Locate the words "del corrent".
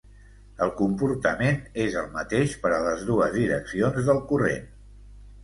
4.11-4.67